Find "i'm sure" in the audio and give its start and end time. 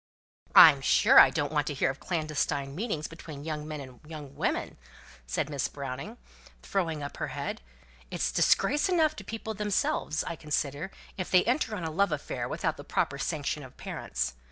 0.55-1.19